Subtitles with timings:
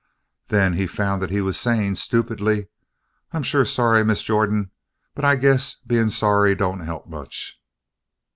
[0.47, 2.69] Then he found that he was saying stupidly:
[3.33, 4.71] "I'm sure sorry, Miss Jordan.
[5.13, 7.61] But I guess being sorry don't help much."